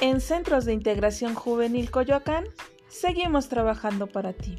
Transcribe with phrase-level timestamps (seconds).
[0.00, 2.44] en Centros de Integración Juvenil Coyoacán
[2.88, 4.58] seguimos trabajando para ti.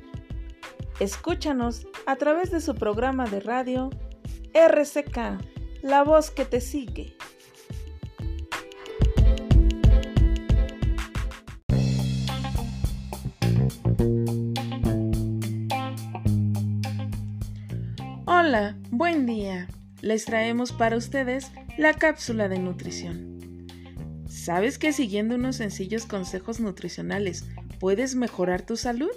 [0.99, 3.89] Escúchanos a través de su programa de radio
[4.53, 5.39] RCK,
[5.83, 7.15] la voz que te sigue.
[18.25, 19.67] Hola, buen día.
[20.01, 23.36] Les traemos para ustedes la cápsula de nutrición.
[24.47, 27.49] ¿Sabes que siguiendo unos sencillos consejos nutricionales
[27.81, 29.11] puedes mejorar tu salud?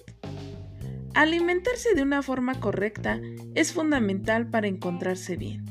[1.15, 3.21] Alimentarse de una forma correcta
[3.55, 5.65] es fundamental para encontrarse bien,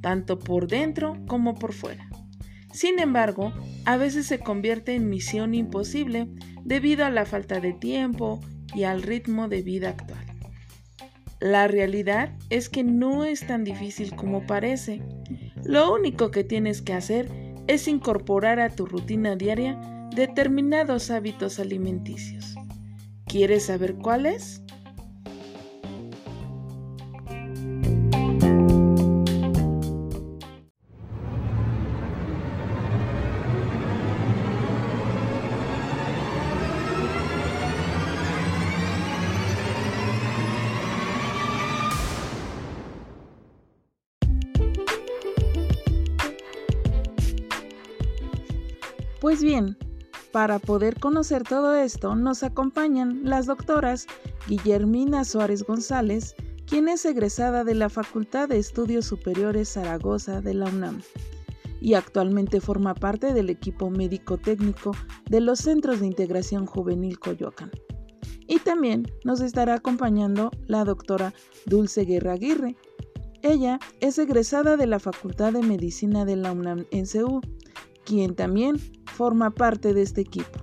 [0.00, 2.10] tanto por dentro como por fuera.
[2.72, 3.52] Sin embargo,
[3.84, 6.26] a veces se convierte en misión imposible
[6.64, 8.40] debido a la falta de tiempo
[8.74, 10.26] y al ritmo de vida actual.
[11.38, 15.00] La realidad es que no es tan difícil como parece.
[15.62, 17.39] Lo único que tienes que hacer
[17.70, 19.78] es incorporar a tu rutina diaria
[20.12, 22.56] determinados hábitos alimenticios.
[23.26, 24.60] ¿Quieres saber cuáles?
[49.20, 49.76] Pues bien,
[50.32, 54.06] para poder conocer todo esto nos acompañan las doctoras
[54.48, 56.34] Guillermina Suárez González,
[56.66, 61.02] quien es egresada de la Facultad de Estudios Superiores Zaragoza de la UNAM
[61.82, 64.92] y actualmente forma parte del equipo médico técnico
[65.28, 67.70] de los Centros de Integración Juvenil Coyoacán.
[68.46, 71.34] Y también nos estará acompañando la doctora
[71.66, 72.76] Dulce Guerra Aguirre.
[73.42, 77.42] Ella es egresada de la Facultad de Medicina de la UNAM en CEU
[78.10, 78.76] quien también
[79.20, 80.58] forma parte de este equipo.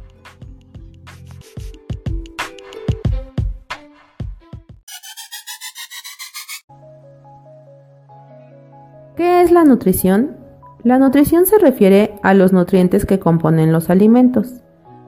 [9.15, 10.37] ¿Qué es la nutrición?
[10.83, 14.55] La nutrición se refiere a los nutrientes que componen los alimentos.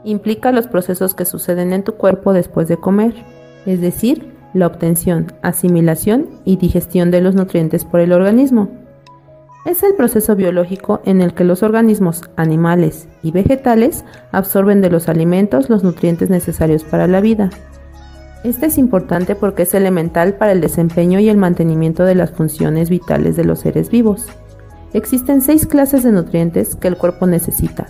[0.03, 3.16] Implica los procesos que suceden en tu cuerpo después de comer,
[3.66, 8.88] es decir, la obtención, asimilación y digestión de los nutrientes por el organismo.
[9.66, 15.09] Es el proceso biológico en el que los organismos animales y vegetales absorben de los
[15.09, 17.50] alimentos los nutrientes necesarios para la vida.
[18.46, 22.90] Este es importante porque es elemental para el desempeño y el mantenimiento de las funciones
[22.90, 24.28] vitales de los seres vivos.
[24.94, 27.88] Existen seis clases de nutrientes que el cuerpo necesita.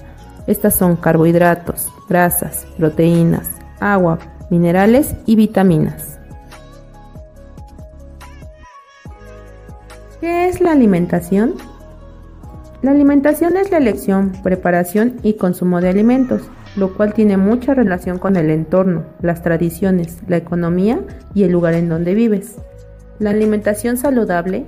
[0.47, 3.47] Estas son carbohidratos, grasas, proteínas,
[3.80, 4.18] agua,
[4.50, 6.19] minerales y vitaminas.
[10.22, 11.53] ¿Qué es la alimentación?
[12.81, 16.41] La alimentación es la elección, preparación y consumo de alimentos,
[16.75, 21.00] lo cual tiene mucha relación con el entorno, las tradiciones, la economía
[21.34, 22.57] y el lugar en donde vives.
[23.19, 24.66] La alimentación saludable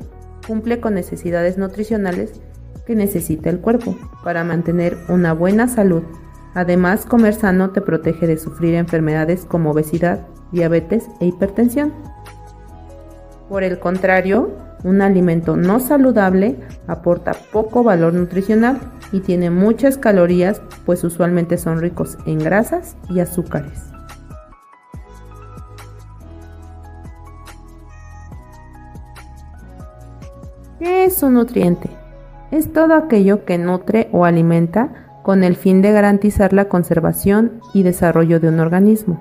[0.48, 2.40] cumple con necesidades nutricionales
[2.86, 6.04] que necesita el cuerpo para mantener una buena salud.
[6.54, 11.92] Además, comer sano te protege de sufrir enfermedades como obesidad, diabetes e hipertensión.
[13.52, 14.50] Por el contrario,
[14.86, 16.56] un alimento no saludable
[16.88, 18.80] aporta poco valor nutricional
[19.12, 23.92] y tiene muchas calorías, pues usualmente son ricos en grasas y azúcares.
[30.80, 31.90] ¿Qué es un nutriente?
[32.52, 37.84] Es todo aquello que nutre o alimenta con el fin de garantizar la conservación y
[37.84, 39.20] desarrollo de un organismo.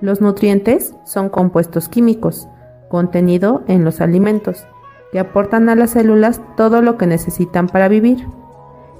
[0.00, 2.48] Los nutrientes son compuestos químicos
[2.94, 4.68] contenido en los alimentos,
[5.10, 8.24] que aportan a las células todo lo que necesitan para vivir.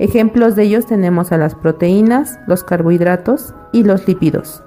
[0.00, 4.65] Ejemplos de ellos tenemos a las proteínas, los carbohidratos y los lípidos.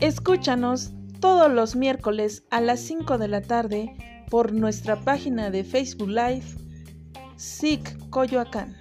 [0.00, 3.96] Escúchanos todos los miércoles a las 5 de la tarde
[4.28, 6.44] por nuestra página de Facebook Live,
[7.36, 8.76] SIC Coyoacán.